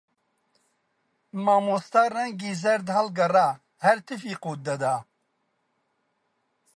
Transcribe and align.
مامۆستا 1.43 2.03
ڕەنگی 2.15 2.51
زەرد 2.63 2.87
هەڵگەڕا، 2.97 3.47
هەر 3.83 3.97
تفی 4.07 4.33
قووت 4.43 4.59
دەدا 4.67 4.95